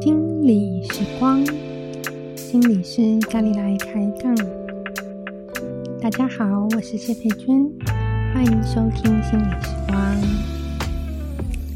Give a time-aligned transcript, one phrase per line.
[0.00, 1.44] 心理时光，
[2.36, 4.34] 心理师咖喱来开杠。
[6.00, 7.70] 大家好，我是谢佩君，
[8.32, 10.16] 欢迎收听心理时光。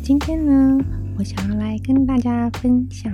[0.03, 0.79] 今天呢，
[1.19, 3.13] 我想要来跟大家分享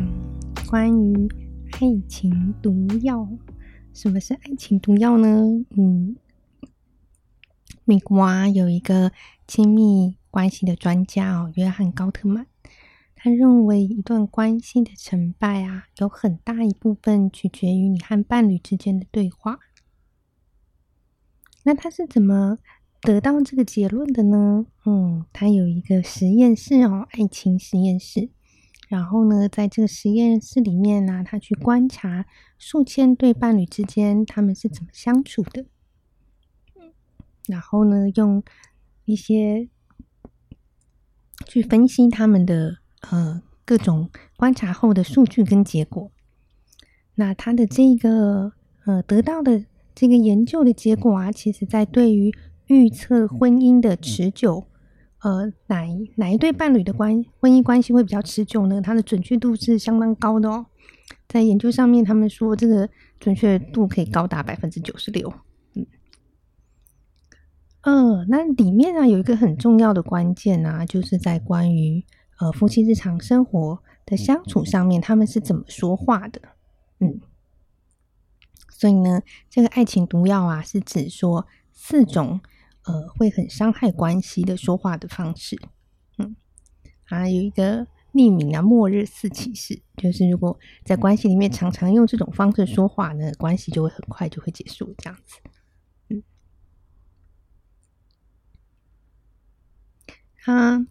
[0.69, 1.29] 关于
[1.73, 3.29] 爱情毒药。
[3.93, 5.29] 什么是爱情毒药呢？
[5.77, 6.17] 嗯，
[7.91, 9.11] 美国啊有一个
[9.49, 12.47] 亲密关系的专家哦，约翰高特曼。
[13.17, 19.59] 他认为，一段关系的成败啊，有很大一部分取决于你和伴侣之间的对话。
[21.65, 22.59] 那他是怎么
[23.01, 24.67] 得到这个结论的呢？
[24.87, 28.31] 嗯，他有一个实验室哦，爱情实验室。
[28.89, 35.67] 然后呢，在这个实验室里面呢，他去观察数千对伴侣之间他们是怎么相处的。
[37.51, 38.43] 然后呢，用
[39.05, 39.69] 一些
[41.47, 42.79] 去分析他们的。
[43.11, 46.13] 呃，各种观察后的数据跟结果，
[47.15, 48.53] 那他的这个
[48.85, 52.31] 呃得到的这个研究的结果啊，其实在对于
[52.67, 54.67] 预测婚姻的持久，
[55.21, 58.83] 呃，哪哪一对伴侣的关婚姻关系会比较持久呢？
[58.83, 60.67] 它的准确度是相当高的哦。
[61.27, 62.87] 在研究上面，他们说这个
[63.19, 65.33] 准确度可以高达百分之九十六。
[67.83, 72.05] 嗯，那里面啊有一个很重要的关键啊，就是在关于。
[72.43, 76.41] 呃，夫妻日常生活的相处上面，他们是怎么说话的？
[76.99, 77.21] 嗯，
[78.71, 79.21] 所以呢，
[79.51, 82.41] 这个爱情毒药啊，是指说四种
[82.87, 85.61] 呃会很伤害关系的说话的方式。
[86.17, 86.35] 嗯，
[87.11, 95.37] 啊，有一个匿名啊，末日四骑士，就是如果在关系里面常常用这种方式说话呢，关系就会很快就会结束，这样子。
[100.47, 100.87] 啊。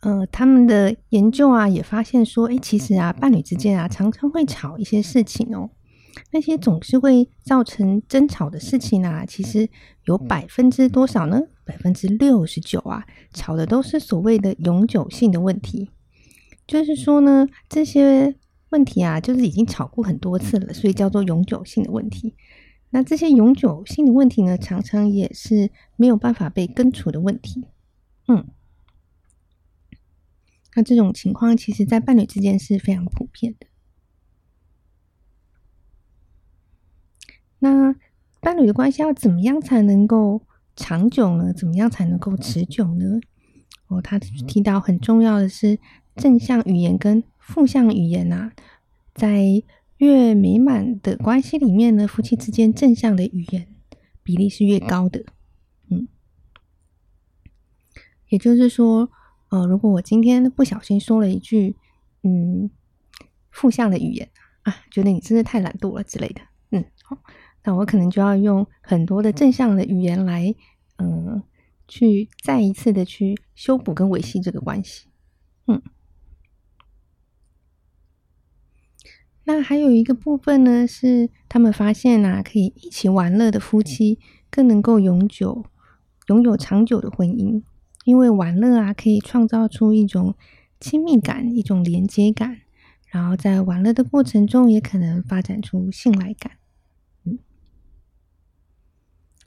[0.00, 5.70] 呃，他们的研究啊，也发现说，诶，其实啊，伴侣之间啊，常常会吵一些事情哦。
[6.30, 9.66] 那些总是会造成争吵的事情啊，其实
[10.04, 11.40] 有百分之多少呢？
[11.64, 15.88] 百分之六十九啊，吵的都是所谓的永久性的问题。
[16.66, 18.34] 就是说呢，这些
[18.68, 22.34] 问题啊，就是已经吵过很多次了，所以叫做永久性的问题。
[22.90, 27.64] 那这些永久性的问题呢，常常也是没有办法被根除的问题。
[28.28, 28.44] 嗯。
[30.76, 33.66] 那这种情况，其实在伴侣之间是非常普遍的。
[37.60, 37.94] 那
[38.40, 40.42] 伴侣的关系要怎么样才能够
[40.74, 41.52] 长久呢？
[41.52, 43.20] 怎么样才能够持久呢？
[43.86, 45.78] 哦，他提到很重要的是
[46.16, 48.52] 正向语言跟负向语言啊，
[49.14, 49.62] 在
[49.98, 53.68] 越美满的关系里面呢，夫妻之间正向的语言
[54.24, 55.24] 比例是越高的。
[55.88, 56.08] 嗯，
[58.28, 59.12] 也就是说。
[59.54, 61.76] 呃，如果我今天不小心说了一句，
[62.24, 62.68] 嗯，
[63.50, 64.28] 负向的语言
[64.62, 66.40] 啊，觉得你真的太懒惰了之类的，
[66.72, 67.16] 嗯，好，
[67.62, 70.52] 那我可能就要用很多的正向的语言来，
[70.96, 71.40] 嗯、
[71.86, 75.06] 去再一次的去修补跟维系这个关系，
[75.68, 75.80] 嗯。
[79.44, 84.18] 那还有一个部分呢，是他们发现呐、啊，可以一起玩乐的夫妻
[84.50, 85.64] 更能够永久
[86.26, 87.62] 拥有长久的婚姻。
[88.04, 90.34] 因为玩乐啊，可以创造出一种
[90.78, 92.60] 亲密感，一种连接感，
[93.06, 96.58] 然后在玩乐的过程中，也可能发展出信赖感。
[97.24, 97.38] 嗯，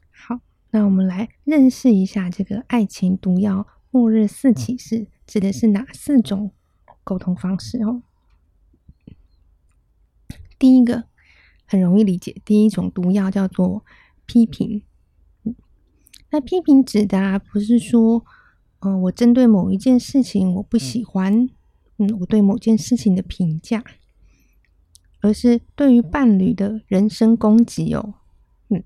[0.09, 0.39] 好，
[0.71, 6.51] 那我们来认识一下这个爱情毒药末日四骑士指的是哪四种
[7.03, 8.01] 沟通方式哦？
[10.57, 11.03] 第一个
[11.67, 13.85] 很容易理解，第一种毒药叫做
[14.25, 14.81] 批评。
[16.31, 18.25] 那批评指的啊，不是说。
[18.79, 21.49] 嗯、呃，我针对某一件事情我不喜欢，
[21.97, 23.83] 嗯，我对某件事情的评价，
[25.21, 28.13] 而是对于伴侣的人身攻击哦，
[28.69, 28.83] 嗯，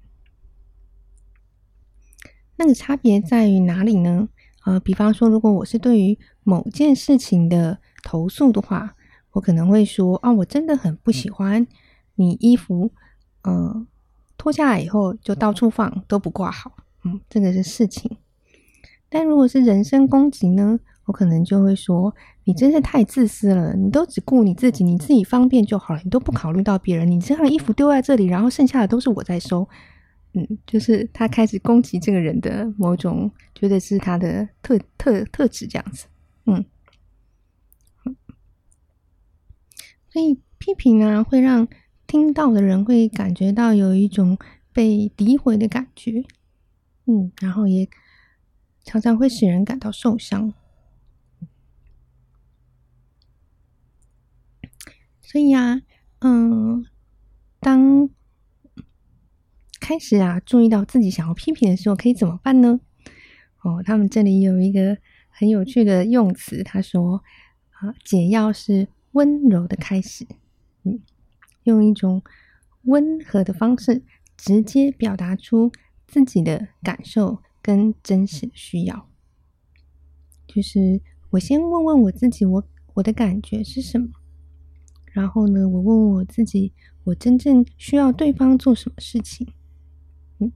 [2.55, 4.29] 那个差别在于哪里呢？
[4.64, 8.96] 呃，比方说，如果我是对于某件事情的投诉的话，
[9.32, 11.66] 我可能会说啊，我真的很不喜欢
[12.16, 12.91] 你衣服，
[13.41, 13.88] 呃，
[14.38, 16.72] 脱下来以后就到处放，都不挂好，
[17.03, 18.17] 嗯，这个是事情。
[19.13, 20.79] 但如果是人身攻击呢？
[21.05, 22.16] 我可能就会说
[22.46, 27.09] ：“你真是太自私了，你都只顾你自己，你自己方便就好了，你都不考虑到别人。
[27.09, 29.67] 你这样衣服丢在这里，然后剩下的都是我在收。”
[30.34, 36.05] 嗯，就是他开始攻击这个人的某种，觉得是他的特特特质这样子。
[36.46, 36.64] 嗯，
[40.09, 41.67] 所以批评呢，会让
[42.07, 44.37] 听到的人会感觉到有一种
[44.72, 46.23] 被诋毁的感觉。
[47.07, 47.90] 嗯，然后也
[48.83, 50.53] 常常会使人感到受伤。
[55.22, 55.81] 所以啊，
[56.19, 56.85] 嗯，
[57.59, 58.09] 当
[59.79, 62.81] 开始啊注意到自己想要批评的时候，可以怎么办呢？
[63.61, 64.97] 哦，他们这里有一个
[65.29, 67.23] 很有趣的用词，他说
[67.72, 70.28] 啊，解药是温柔的开始，
[70.83, 70.99] 嗯，
[71.63, 72.22] 用一种
[72.83, 74.03] 温和的方式，
[74.35, 75.72] 直接表达出
[76.07, 79.09] 自己的感受跟真实的需要。
[80.47, 82.63] 就是我先问问我自己，我
[82.96, 84.09] 我的感觉是什么？
[85.13, 86.73] 然后呢，我问问我自己，
[87.03, 89.47] 我真正需要对方做什么事情？
[90.40, 90.52] 嗯，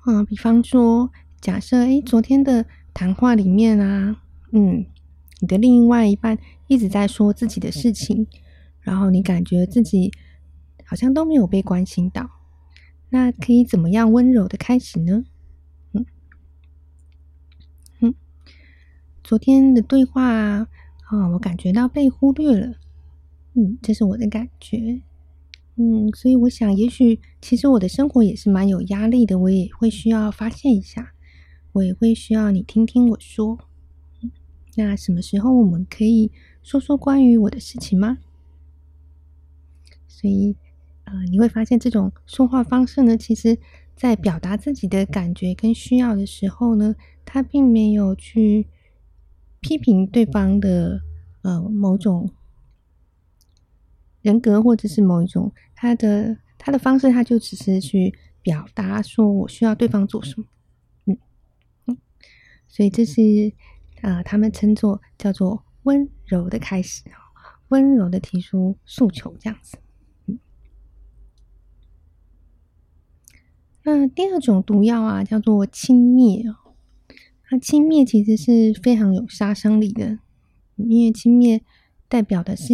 [0.00, 1.10] 啊，比方说，
[1.40, 4.22] 假设，哎，昨天的谈话里面啊，
[4.52, 4.86] 嗯，
[5.40, 8.26] 你的另外一半一直在说自己的事情，
[8.80, 10.10] 然后你感觉自己
[10.84, 12.28] 好像都没有被关心到，
[13.12, 15.24] 那可以怎么样温柔的开始呢？
[15.92, 16.06] 嗯，
[18.00, 18.14] 嗯，
[19.22, 20.68] 昨天的对话啊。
[21.32, 22.74] 我感觉到被忽略了，
[23.52, 25.02] 嗯，这是我的感觉，
[25.76, 31.12] 嗯，所以我想，也许其实我的生活也是蛮有压力的，我也会需要发泄一下，
[31.72, 33.58] 我也会需要你听听我说。
[34.76, 36.32] 那什么时候我们可以
[36.62, 38.16] 说说关于我的事情吗？
[40.08, 40.56] 所以，
[41.04, 43.58] 呃，你会发现这种说话方式呢，其实
[43.96, 46.94] 在表达自己的感觉跟需要的时候呢，
[47.24, 48.68] 他并没有去。
[49.64, 51.00] 批评对方的
[51.42, 52.28] 呃某种
[54.20, 58.12] 人格，或者是某一种他的他的方式，他就只是去
[58.42, 60.46] 表达说我需要对方做什么，
[61.04, 61.16] 嗯
[61.86, 61.96] 嗯，
[62.66, 63.22] 所以这是
[64.00, 67.04] 啊、呃，他们称作叫做温柔的开始，
[67.68, 69.78] 温柔的提出诉求这样子。
[70.26, 70.40] 嗯，
[73.84, 76.54] 那第二种毒药啊，叫做轻蔑。
[77.50, 80.18] 那轻蔑其实是非常有杀伤力的，
[80.76, 81.60] 因为轻蔑
[82.08, 82.72] 代表的是，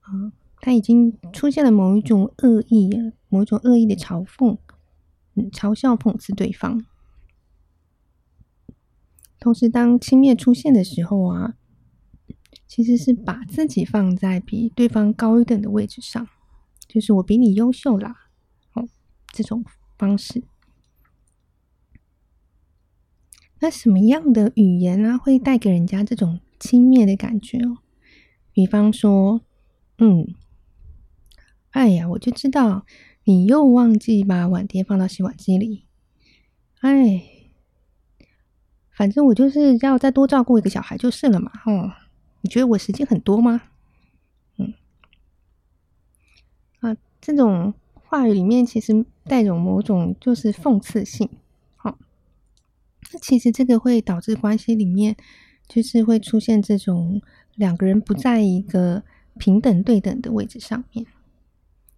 [0.00, 2.90] 啊，他已经出现了某一种恶意，
[3.28, 4.58] 某一种恶意的嘲讽，
[5.34, 6.84] 嗯，嘲笑、讽刺对方。
[9.40, 11.54] 同时，当轻蔑出现的时候啊，
[12.66, 16.26] 其实是把自己放在比对方高一等的位置上，
[16.88, 18.14] 就是我比你优秀啦，
[18.74, 18.86] 哦，
[19.32, 19.64] 这种
[19.96, 20.42] 方式。
[23.60, 27.78] 那什么样的语言呢、会带给人家这种轻蔑的感觉哦？
[28.52, 29.40] 比方说，
[29.98, 30.34] 嗯，
[31.70, 32.84] 哎呀，我就知道
[33.24, 35.86] 你又忘记把碗碟放到洗碗机里。
[36.80, 37.24] 哎，
[38.90, 41.50] 反正我就是要再多照顾一个小孩就是了嘛。
[41.64, 41.90] 哦，
[42.42, 43.62] 你觉得我时间很多吗？
[44.58, 44.74] 嗯，
[46.80, 47.72] 啊，这种
[48.04, 51.28] 话语里面其实带有某种就是讽刺性。
[51.76, 51.98] 好，
[53.12, 55.16] 那其实这个会导致关系里面
[55.66, 57.20] 就是会出现这种
[57.54, 59.02] 两个人不在一个
[59.38, 61.06] 平等对等的位置上面，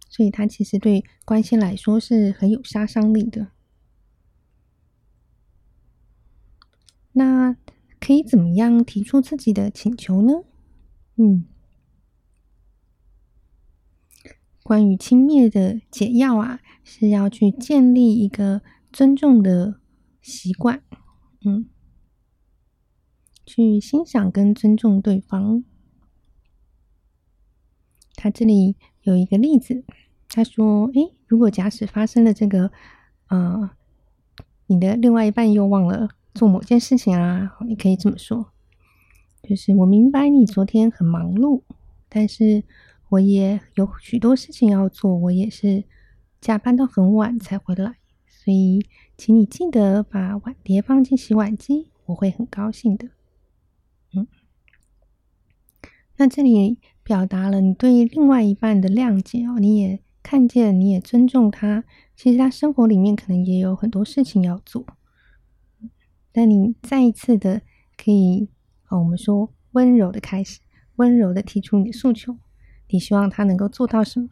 [0.09, 3.47] 所以它其实对关系来说是很有杀伤力的。
[7.13, 7.55] 那
[7.99, 10.43] 可以怎么样提出自己的请求呢？
[11.15, 11.45] 嗯，
[14.67, 19.79] 关于轻蔑的解药啊，是要去建立一个尊重的
[20.21, 20.83] 习惯。
[21.45, 21.69] 嗯，
[23.45, 25.63] 去欣赏跟尊重对方。
[28.17, 29.85] 他这里有一个例子，
[30.27, 32.69] 他说：“诶，如果假使发生了这个，
[33.29, 33.69] 呃，
[34.65, 38.51] 你的另外一半又忘了做某件事情啊，你可以这么说，
[39.41, 41.61] 就是我明白你昨天很忙碌，
[42.09, 42.65] 但是
[43.09, 45.83] 我也有许多事情要做，我也是
[46.41, 47.97] 加班到很晚才回来，
[48.27, 48.85] 所以。”
[49.17, 53.09] 请你记得把碗碟放进洗碗机，我会很高兴的。
[54.13, 54.27] 嗯，
[56.17, 61.83] 那这里表达了你对另外一半的谅解哦，你也看见，你也尊重他。
[62.15, 64.85] 其实他生活里面可能也有很多事情要做，
[66.31, 67.63] 但你再一次的
[67.97, 68.49] 可以，
[68.89, 70.59] 哦，我们说温柔的开始，
[70.97, 72.37] 温柔的提出你的诉求，
[72.89, 74.29] 你希望他能够做到什么？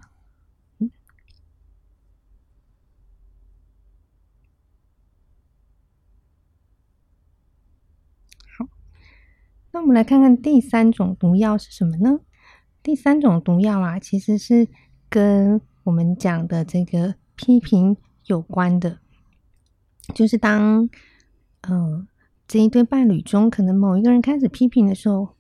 [8.58, 8.68] 好
[9.72, 12.22] 那我们来看看第三种毒药是什么呢？
[12.82, 14.68] 第三种毒药啊，其实是
[15.10, 19.00] 跟我们讲的这个批评有关的，
[20.14, 20.90] 就是当
[21.68, 22.08] 嗯、
[22.48, 25.36] 这一对伴侣中，可能某一个人开始批评的时候，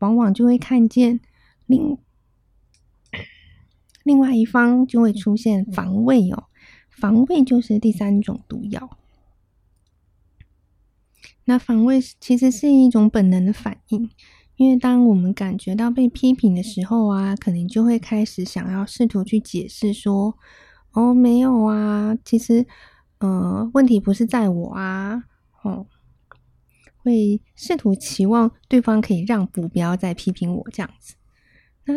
[0.00, 1.20] 往往就会看见
[1.66, 1.96] 另
[4.04, 6.44] 另外一方就会出现防卫哦，
[6.88, 8.96] 防卫就是第三种毒药。
[11.46, 14.08] 那防卫其实是一种本能的反应，
[14.56, 20.38] 因为当我们感觉到被批评的时候啊，可能就会开始想要试图去解释说
[20.92, 22.64] ：“哦，没有啊，其实，
[23.18, 25.24] 呃，问题不是在我啊。”
[25.62, 25.86] 哦，
[26.98, 31.14] 会试图期望对方可以让步，不要再批评我这样子。
[31.84, 31.94] 那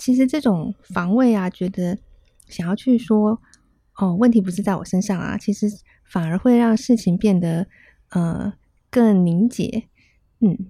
[0.00, 1.96] 其实这种防卫啊，觉得
[2.48, 3.40] 想要去说
[4.00, 5.68] ：“哦，问题不是在我身上啊。”其实
[6.04, 7.68] 反而会让事情变得。
[8.12, 8.54] 呃，
[8.90, 9.84] 更凝结，
[10.40, 10.66] 嗯，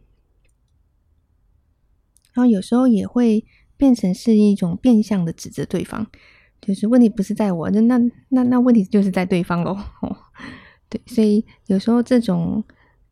[2.34, 3.46] 然后有时候也会
[3.78, 6.06] 变成是一种变相的指责对方，
[6.60, 9.72] 就是问题不是在我，那那那那问题就是在对方喽，
[10.02, 10.14] 哦，
[10.90, 12.62] 对，所以有时候这种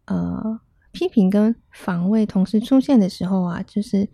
[0.04, 0.60] 呃
[0.92, 4.06] 批评跟防卫同时出现的时候啊，就是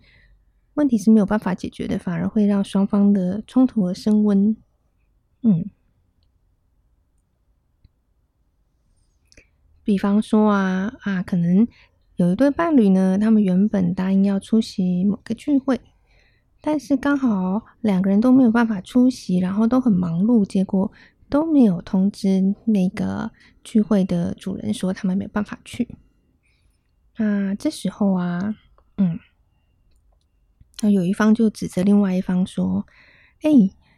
[0.75, 4.55] 问题是没有办法解决的，反而会让双方的冲突而升温，
[5.41, 5.69] 嗯。
[9.83, 11.67] 比方说啊啊，可能
[12.15, 15.79] 有一对伴侣呢，他们原本答应要出席某个聚会，
[16.59, 20.91] 但是刚好两个人都没有办法出席，然后都很忙碌，结果
[21.29, 23.31] 都没有通知那个
[23.63, 25.87] 聚会的主人说他们没有办法去。
[27.17, 28.55] 那这时候啊，
[28.97, 29.19] 嗯，
[30.81, 32.85] 那有一方就指责另外一方说
[33.41, 33.49] ：“哎，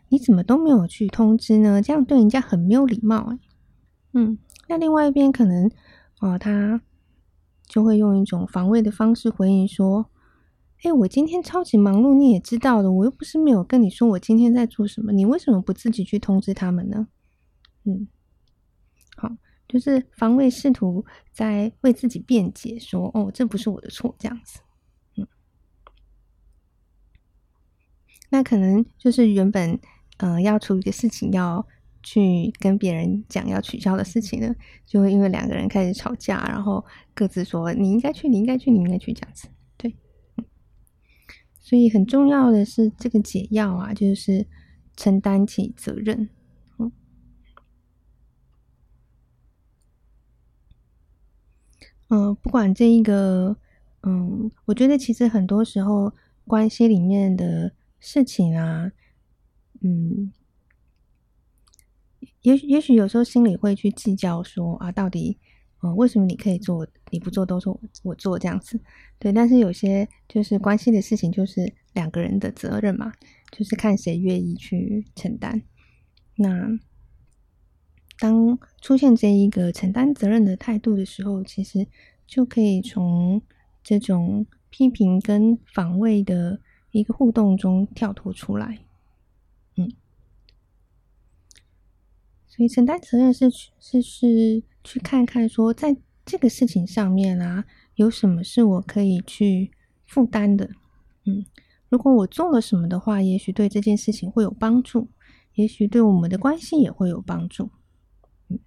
[0.10, 1.81] 你怎么都没有去通知呢？
[1.81, 3.39] 这样对人家很没有礼貌哎。”
[4.13, 4.38] 嗯。
[4.69, 5.72] 那另外一边可能，
[6.19, 6.81] 哦，他
[7.67, 10.10] 就会用一种防卫的方式回应说
[10.84, 17.07] ：“哎，我今天超级忙碌，你也知道的，我又不是没有跟你说我今天在做什么，你为什么不自己去通知他们呢？”
[17.86, 18.10] 嗯，
[19.15, 19.31] 好，
[19.69, 24.60] 就是防卫试图在为自己辩解，说：“哦，这不是我的错。”这样子，
[28.29, 29.79] 那可能就是原本，
[30.17, 31.65] 呃，要处理的事情要。
[32.03, 34.55] 去跟别人讲要取消的事情呢，
[34.86, 39.50] 就会因为两个人开始吵架，然后各自说你应该去，你应该去，你应该去这样子。
[39.75, 39.93] 对，
[41.60, 44.48] 所以很重要的是这个解药啊，就是
[44.96, 46.29] 承担起责任。
[52.07, 53.57] 嗯，不管这一个，
[54.03, 56.13] 嗯，我觉得其实很多时候
[56.46, 57.74] 关系里面的
[58.07, 58.91] 事情啊，
[59.81, 60.31] 嗯。
[62.41, 65.37] 也许也许有时候心里会去计较说啊，到底
[65.81, 68.79] 呃为什么你可以做，你不做都是我我做这样子，
[69.19, 69.33] 对。
[69.33, 73.11] 但是有些就是关系的事情，就是两个人的责任嘛，
[73.51, 75.61] 就是看谁愿意去承担。
[76.35, 76.69] 那
[78.17, 81.85] 当出现这一个承担责任的态度的时候，其实
[82.25, 83.41] 就可以从
[83.83, 86.61] 这种批评跟防卫的
[86.91, 88.79] 一个互动中跳脱出来。
[89.75, 89.91] 嗯
[92.48, 97.65] 所以承担责任是是是去看看说，在这个事情上面啊，
[97.96, 99.72] 有什么是我可以去
[100.06, 100.72] 负担的。
[101.25, 101.46] 嗯，
[101.89, 105.08] 如果我做了什么的话，也许对这件事情会有帮助，
[105.53, 107.70] 也许对我们的关系也会有帮助。
[108.48, 108.58] 嗯，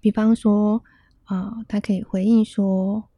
[0.00, 0.82] 比方说
[1.24, 3.08] 啊，他可以回应说：“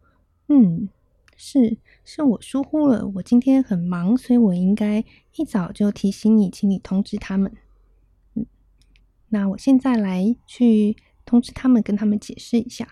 [0.49, 0.91] 嗯，
[1.37, 5.05] 是是我疏忽了，我今天很忙，所以我应该
[5.37, 7.53] 一早就提醒你，请你通知他们。”
[8.35, 8.47] 嗯
[9.29, 12.89] 那我现在来去通知他们，跟他们解释一下。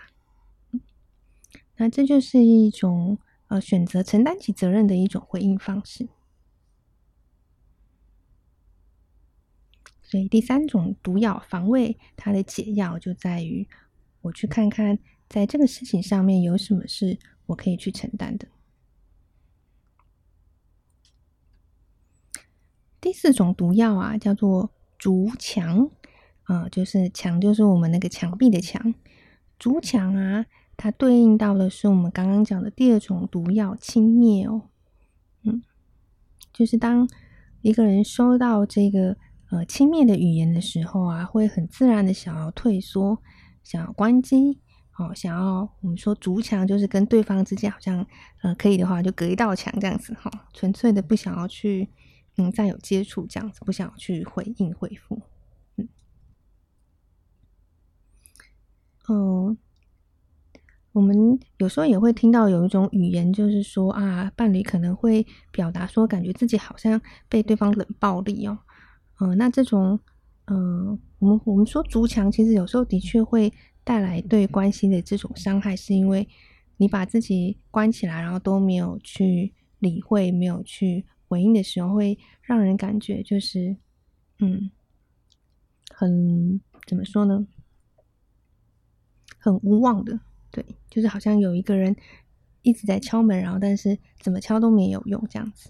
[1.77, 6.09] 那这就是一种呃选择承担起责任的一种回应方式。
[10.03, 13.67] 所以第三种毒药防卫，它的解药就在于
[14.21, 18.47] 我去看看，在这个事情上面有什么是我可以去承担的。
[22.99, 25.89] 第四种毒药啊，叫做筑墙。
[26.47, 28.93] 啊、呃，就是墙，就是我们那个墙壁的墙，
[29.57, 30.45] 筑墙啊，
[30.77, 34.69] 它对应到的是我们刚刚讲的第二种毒药，轻蔑哦。
[35.41, 35.63] 嗯，
[36.53, 37.09] 就是当
[37.61, 39.17] 一个人收到这个
[39.49, 43.17] 呃轻蔑的语言的时候啊，会很自然的想要退缩，
[43.63, 44.59] 想要关机，
[44.97, 48.05] 哦，想要我们说筑墙，就是跟对方之间好像
[48.41, 51.89] 呃可以的话就隔一道墙这样子哈、哦，纯粹的不想要去
[52.37, 55.21] 嗯再有接触这样子，不想要去回应回复。
[59.07, 59.55] 嗯，
[60.93, 66.99] 我们有时候也会听到有一种语言，就是说啊，伴侣可能会表达说，感觉自己好像
[67.29, 68.57] 被对方冷暴力哦。
[69.19, 69.99] 嗯，那这种，
[70.45, 73.53] 嗯，我们我们说筑墙，其实有时候的确会
[73.85, 76.27] 带来对关系的这种伤害，是因为
[76.75, 83.77] 你把自己关起来，然后都没有去理会，没有去回应的时候，会让人感觉就是，
[84.39, 84.69] 嗯，
[85.91, 87.47] 很怎么说呢？
[89.37, 90.19] 很无望的，
[90.51, 91.95] 对，就是好像有一个人
[92.63, 95.69] 一直在敲门，然后但是怎么敲都没有用这样子。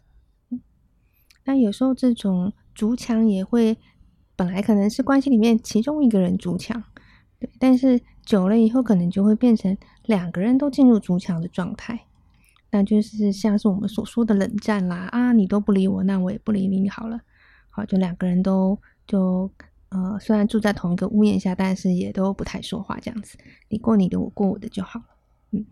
[1.43, 3.77] 那有时候这种筑墙也会，
[4.35, 6.81] 本来可能是关系里面其中一个人筑墙，
[7.39, 12.05] 对，但是久了以后可能就会变成两个人都进入筑墙的状态，
[12.71, 17.21] 那就是像是我们所说的冷战啦，啊，你都不理我，那我也不理你好了，
[17.69, 19.51] 好，就两个人都就
[19.89, 23.37] 呃，虽然住在同一个屋檐下，但是也都不太说话这样子，
[23.69, 25.05] 你过你的，我过我的就好了，
[25.51, 25.65] 嗯，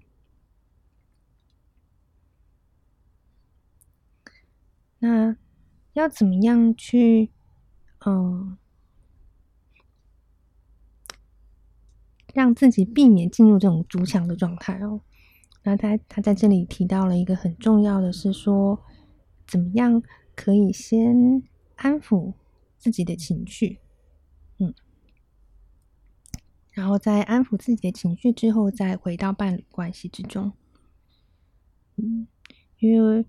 [4.99, 5.35] 那。
[5.93, 7.29] 要怎么样去，
[8.03, 8.57] 嗯，
[12.33, 14.99] 让自己避免进入这种筑墙的状态哦？
[15.63, 18.77] 那他他在这里提到了一个很重要的是说，
[19.47, 20.03] 怎么样
[20.35, 21.41] 可以先
[21.75, 22.33] 安抚
[22.77, 23.79] 自己的情绪，
[24.57, 24.73] 嗯，
[26.71, 30.51] 然后在安抚自己的情绪之后，再回到伴侣关系之中，
[31.95, 32.27] 嗯，
[32.79, 33.25] 因为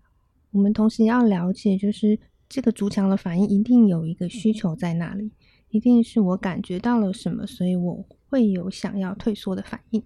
[0.50, 2.18] 我们同时要了解就是。
[2.46, 5.32] 这个筑墙的反应一定有一个需求在那里，
[5.74, 10.00] 一定是我感觉到了什么，所以我会有想要退缩的反应。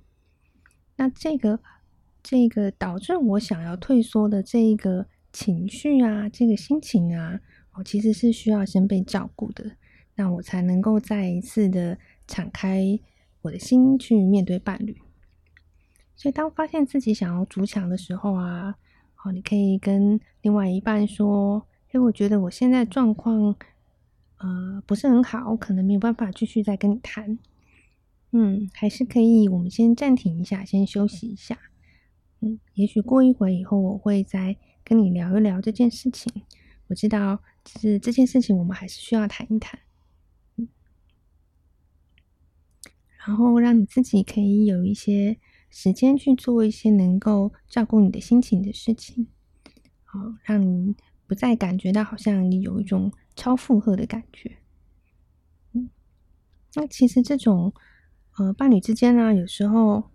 [0.96, 1.60] 那这个
[2.22, 7.38] 这个导致我想要退缩的这一个情绪啊，这个心情啊，
[7.74, 9.72] 我其实是需要先被照顾的，
[10.14, 12.98] 那我才能够再一次的敞开
[13.42, 14.96] 我的心去面对伴侣。
[16.16, 18.74] 所以，当发现自己想要筑墙的时候啊，
[19.22, 21.62] 哦，你可以跟另外一半说。
[21.90, 23.56] 因为我觉得我现在状况，
[24.38, 27.38] 呃，不是很好，可能没有办法继续再跟你谈。
[28.30, 31.58] 嗯，还是可以，我们先暂停一下，先休息一下。
[32.40, 36.32] 嗯，也许过一会以后，我会再跟你聊一聊这件事情。
[36.86, 39.80] 我知道，是这件事情，我们还是需要谈一谈。
[40.56, 40.68] 嗯，
[43.26, 45.36] 然后让你自己可以有一些
[45.68, 49.26] 时间去做一些能够照顾你的心情的事情。
[50.04, 50.94] 好，让你。
[51.26, 54.58] 不再感觉到好像你有一种超负荷的感觉，
[55.72, 55.88] 嗯，
[56.74, 57.72] 那其实这种
[58.36, 60.10] 呃伴侣之间呢，有时候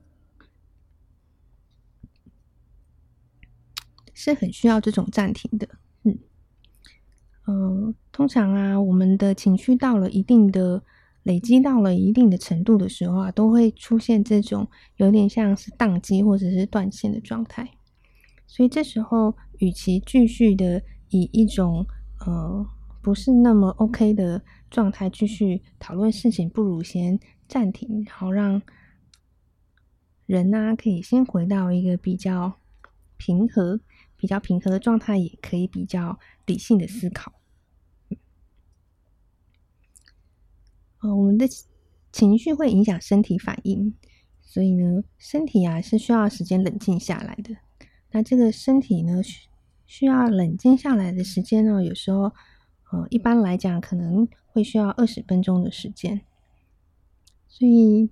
[4.14, 5.70] 是很需要这种暂停的，
[6.04, 6.20] 嗯，
[7.46, 10.84] 呃，通常啊，我们的情绪到了一定的
[11.24, 17.78] 累积到了一定的程度的时候啊，都会出现这种有点像是宕机或者是断线的状态，
[18.46, 20.84] 所以这时候与其继续的。
[21.16, 21.86] 以一种
[22.26, 22.68] 呃
[23.04, 28.62] 不是那么 OK 的状态继续讨论事情，不如先暂停，然后让
[30.26, 32.62] 人呢、啊、可以先回到一个比较
[33.18, 33.82] 平和、
[34.16, 37.34] 比较平和的状态，也可以比较理性的思考。
[41.02, 41.46] 呃，我们的
[42.14, 43.94] 情绪会影响身体反应，
[44.42, 47.58] 所以呢，身体啊是需要时间冷静下来的。
[48.12, 49.22] 那这个身体呢？
[49.22, 49.50] 需
[49.86, 52.32] 需要冷静下来的时间呢，有时候，
[52.94, 56.22] 呃，一般来讲可能会需要二十分钟的时间，
[57.48, 58.12] 所以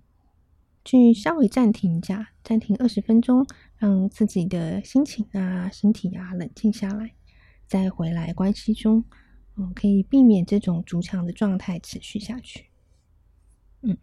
[0.83, 3.45] 去稍微暂停一下，暂停二十分钟，
[3.77, 7.13] 让自己的心情啊、身体啊冷静下来，
[7.67, 9.03] 再回来关系中，
[9.55, 12.65] 嗯，可以避免这种主场的状态持续下去。
[13.83, 13.95] 嗯，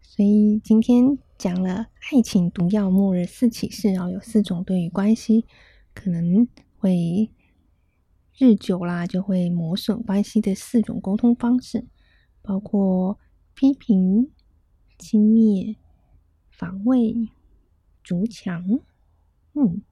[0.00, 1.18] 所以今天。
[1.38, 5.44] 讲了爱情毒药末日四启示啊，有四种对于关系
[5.94, 7.30] 可能会
[8.38, 11.86] 日久啦就会磨损关系的四种沟通方式，
[12.40, 13.18] 包括
[13.54, 14.32] 批评、
[14.98, 15.76] 轻蔑、
[16.50, 17.28] 防卫、
[18.02, 18.80] 筑墙。
[19.52, 19.82] 嗯，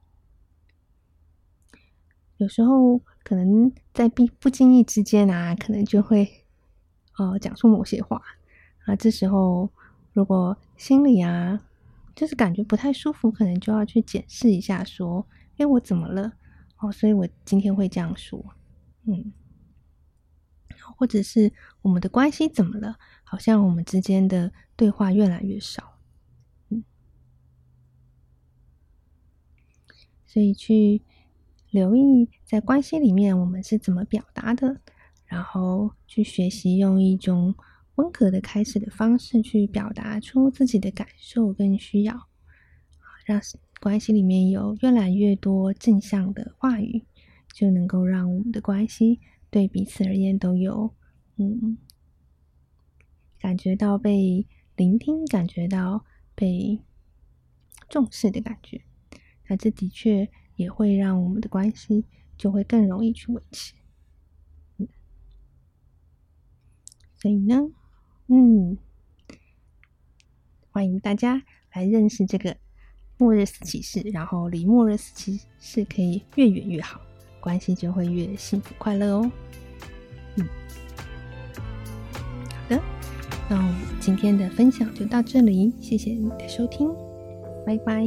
[2.37, 6.27] 有时候可能在不不经意之间啊，可能就会
[7.19, 8.19] 呃讲出某些话
[8.85, 9.69] 啊，这时候。
[10.15, 11.61] 如果心里啊，
[12.15, 15.27] 就是感觉不太舒服，可能就要去检视一下，说
[15.59, 16.31] ：“诶，我怎么了？
[16.77, 18.41] 哦，所以我今天会这样说，
[19.03, 19.33] 嗯，
[20.95, 21.51] 或者是
[21.81, 22.95] 我们的关系怎么了？
[23.25, 25.97] 好像我们之间的对话越来越少，
[26.69, 26.85] 嗯，
[30.25, 31.01] 所以去
[31.71, 34.79] 留意在关系里面我们是怎么表达的，
[35.25, 37.53] 然后去学习用一种。”
[37.95, 42.27] 温和的开始的方式，去表达出自己的感受跟需要，
[43.25, 43.41] 让
[43.79, 47.05] 关系里面有越来越多正向的话语，
[47.53, 50.93] 就能够让我们的关系对彼此而言都有
[51.37, 51.77] 嗯，
[53.39, 56.81] 感觉到被聆听，感觉到被
[57.87, 58.81] 重视的感觉。
[59.47, 62.05] 那这的确也会让我们的关系
[62.37, 63.73] 就会更容易去维持。
[67.17, 67.61] 所以呢，
[68.27, 68.77] 嗯，
[70.71, 72.57] 欢迎大家来认识这个
[73.17, 76.99] 末日四骑士，然后离末日四骑士可以越远越好，
[77.39, 79.31] 关系就会越幸福快乐哦。
[80.37, 80.47] 嗯，
[82.49, 82.81] 好的，
[83.47, 86.89] 那我们今天的分享就到这里，谢谢你的收听，
[87.63, 88.03] 拜拜。